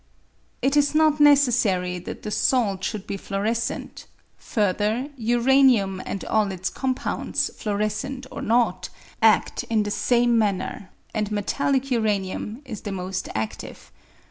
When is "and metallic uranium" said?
11.13-12.63